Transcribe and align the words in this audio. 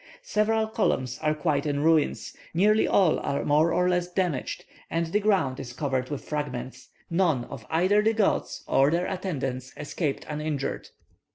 Several 0.23 0.65
columns 0.65 1.19
are 1.19 1.35
quite 1.35 1.67
in 1.67 1.81
ruins; 1.83 2.35
nearly 2.55 2.87
all 2.87 3.19
are 3.19 3.45
more 3.45 3.71
or 3.71 3.87
less 3.87 4.11
damaged, 4.11 4.65
and 4.89 5.05
the 5.05 5.19
ground 5.19 5.59
is 5.59 5.73
covered 5.73 6.09
with 6.09 6.23
fragments. 6.27 6.89
None 7.11 7.43
of 7.43 7.67
either 7.69 8.01
the 8.01 8.13
gods 8.13 8.63
or 8.67 8.89
their 8.89 9.05
attendants 9.05 9.71
escaped 9.77 10.25
uninjured. 10.27 10.89